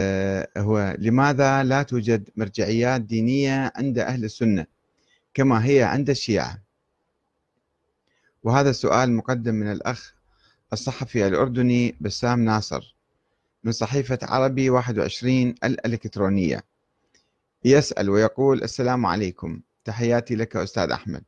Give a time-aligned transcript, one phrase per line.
[0.00, 4.66] آه، هو لماذا لا توجد مرجعيات دينية عند أهل السنة
[5.34, 6.62] كما هي عند الشيعة؟
[8.42, 10.14] وهذا السؤال مقدم من الأخ
[10.72, 12.96] الصحفي الأردني بسام ناصر
[13.64, 16.64] من صحيفة عربي 21 الإلكترونية.
[17.64, 21.22] يسأل ويقول السلام عليكم تحياتي لك أستاذ أحمد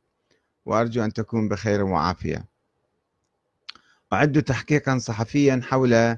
[0.65, 2.45] وأرجو أن تكون بخير وعافية.
[4.13, 6.17] أعد تحقيقا صحفيا حول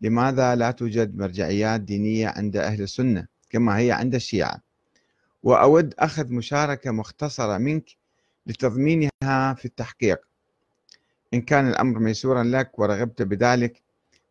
[0.00, 4.62] لماذا لا توجد مرجعيات دينية عند أهل السنة كما هي عند الشيعة؟
[5.42, 7.90] وأود أخذ مشاركة مختصرة منك
[8.46, 10.20] لتضمينها في التحقيق.
[11.34, 13.82] إن كان الأمر ميسورا لك ورغبت بذلك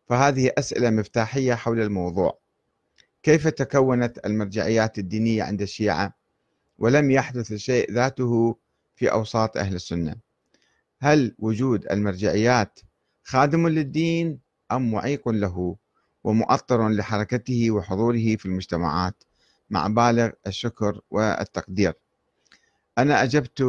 [0.08, 2.38] فهذه أسئلة مفتاحية حول الموضوع.
[3.22, 6.14] كيف تكونت المرجعيات الدينية عند الشيعة؟
[6.78, 8.56] ولم يحدث الشيء ذاته
[8.96, 10.16] في أوساط أهل السنة.
[11.00, 12.80] هل وجود المرجعيات
[13.24, 15.76] خادم للدين أم معيق له
[16.24, 19.24] ومؤطر لحركته وحضوره في المجتمعات
[19.70, 21.94] مع بالغ الشكر والتقدير.
[22.98, 23.64] أنا أجبت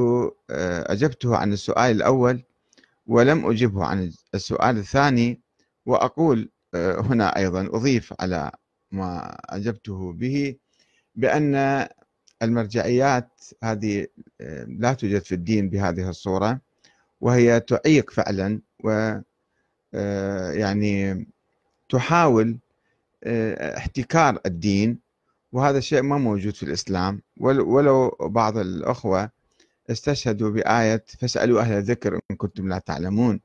[0.90, 2.44] أجبته عن السؤال الأول
[3.08, 5.42] ولم أجبه عن السؤال الثاني
[5.86, 8.52] وأقول هنا أيضا أضيف على
[8.92, 10.56] ما أجبته به
[11.16, 11.88] بأن
[12.42, 13.30] المرجعيات
[13.64, 14.08] هذه
[14.68, 16.62] لا توجد في الدين بهذه الصورة
[17.22, 19.24] وهي تعيق فعلا و آه،
[20.54, 21.28] يعني
[21.90, 22.58] تحاول
[23.24, 25.00] آه، احتكار الدين
[25.52, 27.22] وهذا الشيء ما موجود في الإسلام.
[27.38, 29.30] ولو بعض الأخوة
[29.90, 33.40] استشهدوا بآية فاسألوا أهل الذكر إن كنتم لا تعلمون.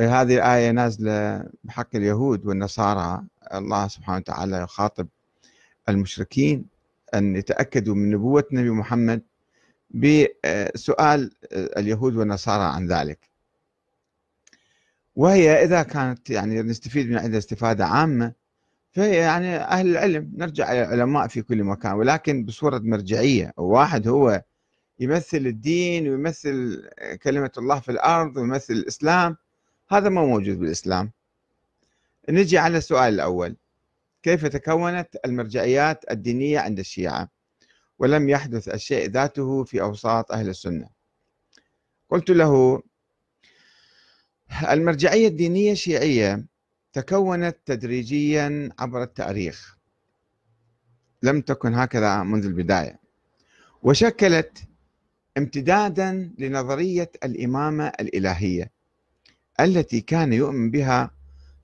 [0.00, 3.22] آه، هذه الآية نازلة بحق اليهود والنصارى.
[3.54, 5.08] الله سبحانه وتعالى يخاطب
[5.88, 6.64] المشركين
[7.14, 9.22] أن يتأكدوا من نبوة نبي محمد
[9.90, 13.18] بسؤال اليهود والنصارى عن ذلك.
[15.18, 18.32] وهي إذا كانت يعني نستفيد من عندها استفادة عامة
[18.92, 24.42] فهي يعني أهل العلم نرجع إلى العلماء في كل مكان ولكن بصورة مرجعية واحد هو
[25.00, 26.82] يمثل الدين ويمثل
[27.22, 29.36] كلمة الله في الأرض ويمثل الإسلام
[29.88, 31.12] هذا ما موجود بالإسلام.
[32.28, 33.56] نجي على السؤال الأول
[34.22, 37.28] كيف تكونت المرجعيات الدينية عند الشيعة؟
[37.98, 40.88] ولم يحدث الشيء ذاته في أوساط أهل السنة.
[42.10, 42.82] قلت له
[44.70, 46.44] المرجعية الدينية الشيعية
[46.92, 49.76] تكونت تدريجيا عبر التاريخ.
[51.22, 53.00] لم تكن هكذا منذ البداية.
[53.82, 54.58] وشكلت
[55.38, 58.70] امتدادا لنظرية الإمامة الإلهية
[59.60, 61.10] التي كان يؤمن بها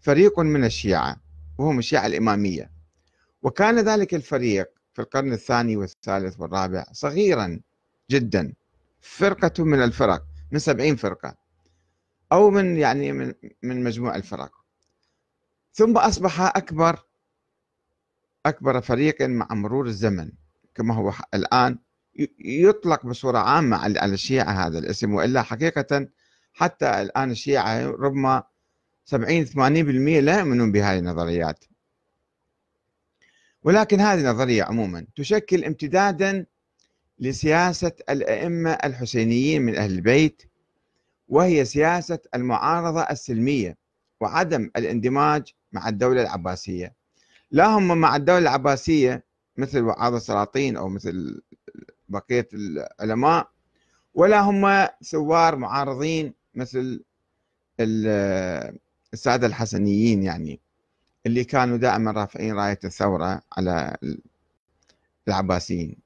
[0.00, 1.16] فريق من الشيعة
[1.58, 2.70] وهم الشيعة الإمامية.
[3.42, 7.60] وكان ذلك الفريق في القرن الثاني والثالث والرابع صغيرا
[8.10, 8.52] جدا.
[9.00, 11.43] فرقة من الفرق من سبعين فرقة.
[12.32, 14.52] أو من يعني من من مجموع الفرق.
[15.72, 17.04] ثم أصبح أكبر
[18.46, 20.32] أكبر فريق مع مرور الزمن
[20.74, 21.78] كما هو الآن
[22.38, 26.08] يطلق بصورة عامة على الشيعة هذا الاسم وإلا حقيقة
[26.52, 28.42] حتى الآن الشيعة ربما
[29.04, 29.56] 70 80%
[30.24, 31.64] لا يؤمنون بهذه النظريات.
[33.62, 36.46] ولكن هذه النظرية عموما تشكل امتدادا
[37.18, 40.42] لسياسة الأئمة الحسينيين من أهل البيت
[41.28, 43.76] وهي سياسة المعارضة السلمية
[44.20, 46.94] وعدم الاندماج مع الدولة العباسية.
[47.50, 49.24] لا هم مع الدولة العباسية
[49.56, 51.42] مثل وعاظ السلاطين أو مثل
[52.08, 53.48] بقية العلماء
[54.14, 57.04] ولا هم ثوار معارضين مثل
[57.80, 60.60] السادة الحسنيين يعني
[61.26, 63.96] اللي كانوا دائما رافعين راية الثورة على
[65.28, 65.96] العباسيين.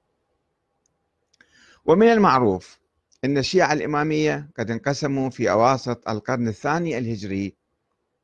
[1.85, 2.79] ومن المعروف
[3.25, 7.57] أن الشيعة الإمامية قد انقسموا في أواسط القرن الثاني الهجري.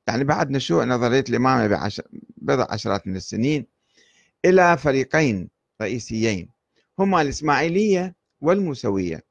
[0.06, 1.90] يعني بعد نشوء نظرية الإمامة
[2.36, 3.66] بضع عشرات من السنين
[4.44, 5.50] إلى فريقين
[5.82, 6.50] رئيسيين
[6.98, 9.24] هما الإسماعيلية والموسوية.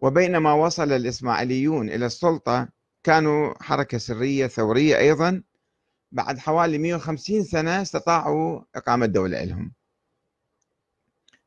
[0.00, 2.68] وبينما وصل الإسماعيليون إلى السلطة
[3.02, 5.42] كانوا حركة سرية ثورية أيضا
[6.12, 9.72] بعد حوالي 150 سنة استطاعوا إقامة دولة لهم.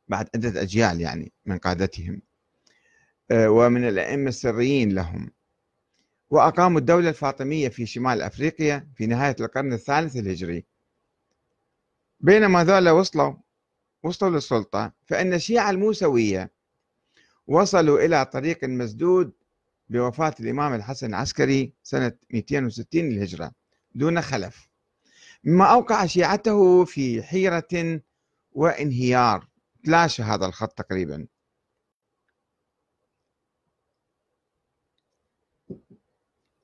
[0.07, 2.21] بعد عدة أجيال يعني من قادتهم.
[3.31, 5.31] ومن الأئمة السريين لهم.
[6.29, 10.65] وأقاموا الدولة الفاطمية في شمال أفريقيا في نهاية القرن الثالث الهجري.
[12.19, 13.33] بينما ذولا وصلوا
[14.03, 16.51] وصلوا للسلطة فإن الشيعة الموسوية
[17.47, 19.33] وصلوا إلى طريق مسدود
[19.89, 23.51] بوفاة الإمام الحسن العسكري سنة 260 للهجرة
[23.95, 24.69] دون خلف.
[25.43, 28.01] مما أوقع شيعته في حيرة
[28.51, 29.47] وانهيار
[29.83, 31.27] تلاشى هذا الخط تقريبا.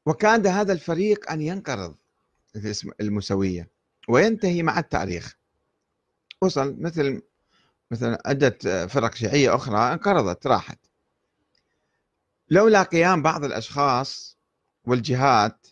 [0.06, 1.96] وكاد هذا الفريق أن ينقرض
[3.02, 3.70] المسوية
[4.10, 5.38] وينتهي مع التاريخ
[6.42, 7.22] وصل مثل
[7.92, 10.80] مثلا عدة فرق شيعية أخرى انقرضت راحت.
[12.50, 14.38] لولا قيام بعض الأشخاص
[14.86, 15.68] والجهات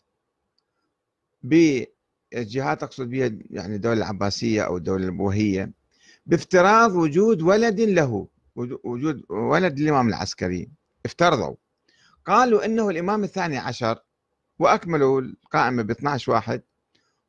[1.44, 5.72] بالجهات أقصد بها يعني الدولة العباسية أو الدولة البوهية
[6.26, 10.70] بافتراض وجود ولد له وجود ولد الإمام العسكري.
[11.06, 11.56] افترضوا.
[12.26, 14.00] قالوا إنه الإمام الثاني عشر
[14.62, 16.62] وأكملوا القائمة ب 12 واحد.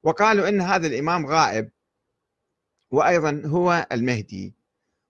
[0.03, 1.71] وقالوا إن هذا الإمام غائب
[2.91, 4.55] وأيضا هو المهدي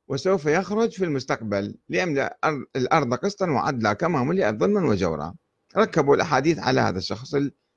[0.08, 2.38] وسوف يخرج في المستقبل ليملأ
[2.76, 5.34] الأرض قسطا وعدلا كما ملئت ظلما وجورا.
[5.76, 7.34] ركبوا الأحاديث على هذا الشخص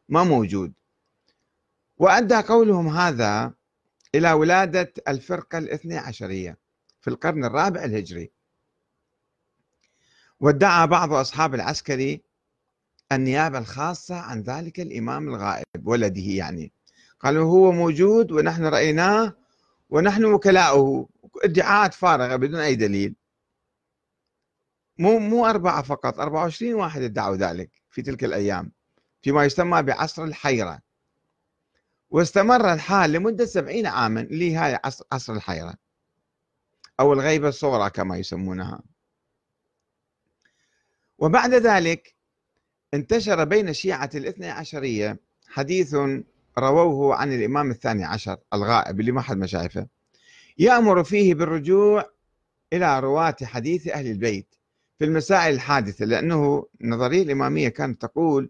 [0.10, 0.74] ما موجود.
[1.98, 3.54] وأدى قولهم هذا
[4.16, 6.58] إلى ولادة الفرقة الاثنى عشرية
[7.02, 8.32] في القرن الرابع الهجري.
[10.40, 12.25] وادعى بعض أصحاب العسكري
[13.16, 16.72] النيابة الخاصة عن ذلك الإمام الغائب ولده يعني.
[17.20, 19.36] قالوا هو موجود ونحن رأيناه
[19.90, 21.10] ونحن وكلاؤه.
[21.44, 23.16] ادعاءات فارغة بدون أي دليل.
[24.98, 28.72] مو مو أربعة فقط 24 واحد ادعوا ذلك في تلك الأيام
[29.22, 30.80] فيما يسمى بعصر الحيرة.
[32.10, 34.80] واستمر الحال لمدة سبعين عاما اللي هاي
[35.12, 35.74] عصر الحيرة.
[37.00, 38.82] أو الغيبة الصغرى كما يسمونها.
[41.18, 42.15] وبعد ذلك
[42.94, 45.96] انتشر بين الشيعة الاثنى عشرية حديث
[46.58, 49.88] رووه عن الإمام الثاني عشر الغائب اللي ما حد ما شايفه
[50.58, 52.10] يأمر فيه بالرجوع
[52.74, 54.56] إلى رواة حديث أهل البيت
[55.00, 58.50] في المسائل الحادثة لأنه النظرية الإمامية كانت تقول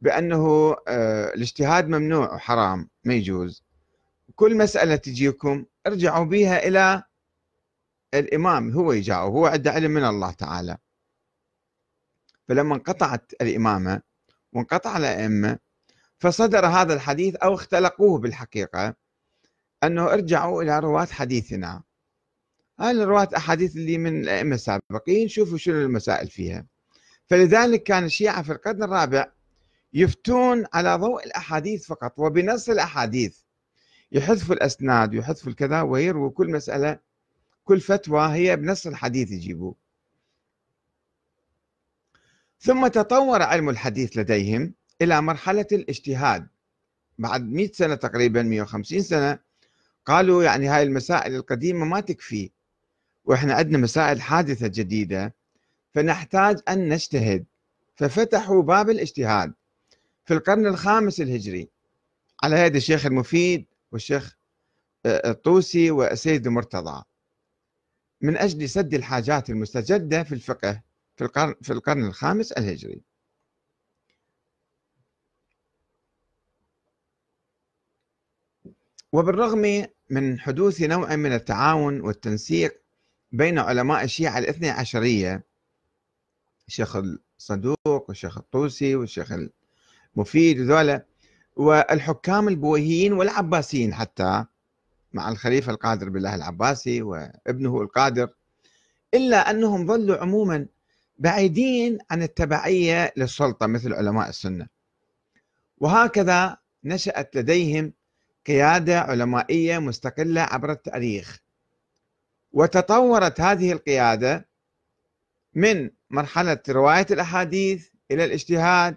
[0.00, 3.64] بأنه آه، الاجتهاد ممنوع وحرام ما يجوز.
[4.36, 7.02] كل مسألة تجيكم ارجعوا بها إلى
[8.14, 10.78] الإمام هو يجاوب هو عنده علم من الله تعالى.
[12.50, 14.02] فلما انقطعت الإمامة
[14.52, 15.58] وانقطع الأئمة
[16.18, 18.94] فصدر هذا الحديث أو اختلقوه بالحقيقة
[19.84, 21.82] أنه ارجعوا إلى رواة حديثنا.
[22.80, 26.66] هاي الرواة أحاديث اللي من الأئمة السابقين شوفوا شنو المسائل فيها.
[27.26, 29.32] فلذلك كان الشيعة في القرن الرابع
[29.92, 33.38] يفتون على ضوء الأحاديث فقط وبنص الأحاديث.
[34.12, 36.98] يحذفوا الأسناد ويحذفوا الكذا ويرووا كل مسألة
[37.64, 39.89] كل فتوى هي بنص الحديث يجيبوه.
[42.60, 46.48] ثم تطور علم الحديث لديهم إلى مرحلة الاجتهاد.
[47.18, 49.38] بعد 100 سنة تقريبا 150 سنة
[50.06, 52.50] قالوا يعني هاي المسائل القديمة ما تكفي
[53.24, 55.34] وإحنا عندنا مسائل حادثة جديدة
[55.94, 57.44] فنحتاج أن نجتهد.
[57.96, 59.52] ففتحوا باب الاجتهاد
[60.24, 61.68] في القرن الخامس الهجري.
[62.42, 64.36] على يد الشيخ المفيد والشيخ
[65.06, 67.02] آه، الطوسي والسيد المرتضى.
[68.20, 70.89] من أجل سد الحاجات المستجدة في الفقه
[71.20, 73.02] في القرن, في القرن الخامس الهجري.
[79.12, 82.80] وبالرغم من حدوث نوع من التعاون والتنسيق
[83.32, 85.44] بين علماء الشيعة الاثنى عشرية
[86.68, 89.32] الشيخ الصدوق والشيخ الطوسي والشيخ
[90.16, 91.06] المفيد وذولا
[91.56, 94.44] والحكام البويهيين والعباسيين حتى
[95.12, 98.28] مع الخليفة القادر بالله العباسي وابنه القادر
[99.14, 100.66] إلا أنهم ظلوا عموما
[101.20, 104.66] بعيدين عن التبعية للسلطة مثل علماء السنة.
[105.78, 107.92] وهكذا نشأت لديهم
[108.46, 111.38] قيادة علمائية مستقلة عبر التاريخ.
[112.52, 114.48] وتطورت هذه القيادة
[115.54, 118.96] من مرحلة رواية الأحاديث إلى الاجتهاد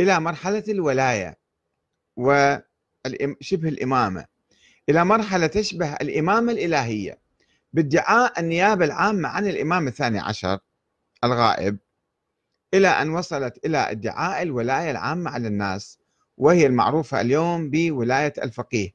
[0.00, 1.38] إلى مرحلة الولاية
[2.16, 4.26] وشبه الإمامة
[4.88, 7.18] إلى مرحلة تشبه الإمامة الإلهية.
[7.72, 10.58] بادعاء النيابة العامة عن الإمام الثاني عشر
[11.24, 11.78] الغائب
[12.74, 15.98] إلى أن وصلت إلى ادعاء الولاية العامة على الناس
[16.38, 18.94] وهي المعروفة اليوم بولاية الفقيه.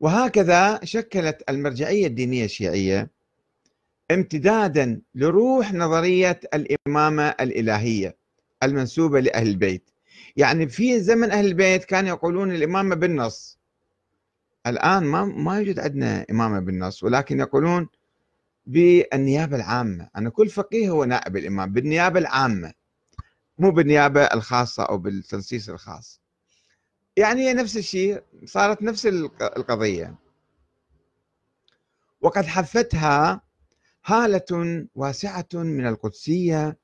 [0.00, 3.10] وهكذا شكلت المرجعية الدينية الشيعية
[4.10, 8.16] امتدادا لروح نظرية الإمامة الإلهية
[8.62, 9.90] المنسوبة لأهل البيت.
[10.36, 13.58] يعني في زمن أهل البيت كانوا يقولون الإمامة بالنص.
[14.66, 17.88] الآن ما ما يوجد عندنا إمامة بالنص ولكن يقولون
[18.66, 20.08] بالنيابة العامة.
[20.16, 22.72] أن كل فقيه هو نائب الإمام بالنيابة العامة
[23.58, 26.20] مو بالنيابة الخاصة أو بالتنصيص الخاص.
[27.16, 30.14] يعني نفس الشيء صارت نفس القضية.
[32.20, 33.40] وقد حفتها
[34.06, 36.78] هالة واسعة من القدسية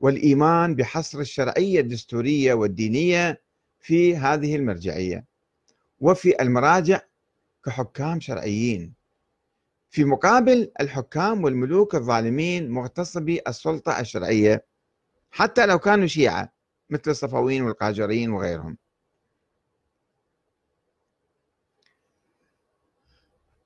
[0.00, 3.42] والإيمان بحصر الشرعية الدستورية والدينية
[3.80, 5.24] في هذه المرجعية.
[6.00, 7.00] وفي المراجع
[7.64, 8.94] كحكام شرعيين.
[9.94, 14.66] في مقابل الحكام والملوك الظالمين مغتصبي السلطة الشرعية
[15.30, 16.52] حتى لو كانوا شيعة
[16.90, 18.76] مثل الصفويين والقاجريين وغيرهم.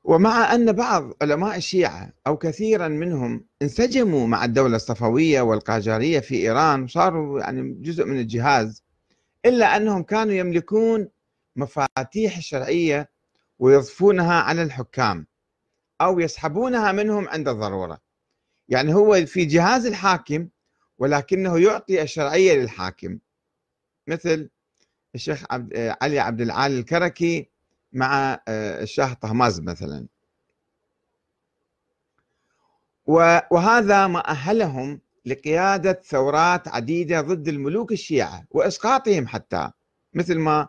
[0.04, 6.82] ومع أن بعض علماء الشيعة أو كثيرا منهم انسجموا مع الدولة الصفوية والقاجارية في إيران
[6.82, 8.82] وصاروا يعني جزء من الجهاز
[9.47, 11.08] إلا أنهم كانوا يملكون
[11.56, 13.11] مفاتيح الشرعية
[13.58, 15.26] ويضفونها على الحكام.
[16.00, 18.00] أو يسحبونها منهم عند الضرورة.
[18.68, 20.48] يعني هو في جهاز الحاكم
[20.98, 23.18] ولكنه يعطي الشرعية للحاكم.
[24.06, 24.50] مثل
[25.14, 27.50] الشيخ عبد علي عبد العالي الكركي
[27.92, 30.06] مع آه، الشاه طهماز مثلا.
[33.50, 39.70] وهذا ما أهلهم لقيادة ثورات عديدة ضد الملوك الشيعة وإسقاطهم حتى.
[40.14, 40.68] مثل ما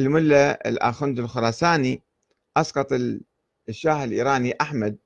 [0.00, 2.02] الملا الآخند الخراساني
[2.56, 2.92] أسقط
[3.70, 4.96] الشاه الإيراني أحمد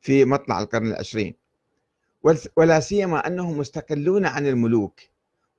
[0.00, 1.34] في مطلع القرن العشرين.
[2.56, 5.00] ولا سيما أنهم مستقلون عن الملوك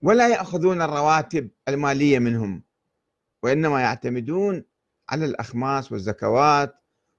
[0.02, 2.64] ولا يأخذون الرواتب المالية منهم
[3.44, 4.64] وإنما يعتمدون
[5.10, 6.76] على الأخماس والزكوات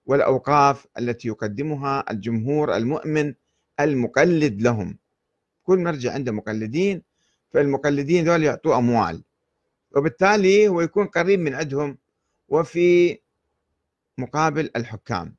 [0.06, 3.34] والأوقاف التي يقدمها الجمهور المؤمن
[3.80, 4.98] المقلد لهم.
[5.64, 7.02] كل مرجع عنده مقلدين
[7.50, 9.22] فالمقلدين دول يعطوه أموال
[9.96, 11.98] وبالتالي هو يكون قريب من عندهم
[12.48, 13.18] وفي
[14.18, 15.37] مقابل الحكام.